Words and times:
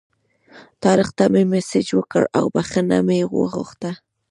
طارق 0.81 1.09
ته 1.17 1.25
مې 1.33 1.43
مسیج 1.51 1.87
وکړ 1.93 2.23
او 2.37 2.45
بخښنه 2.53 2.97
مې 3.07 3.19
وغوښته. 3.35 3.91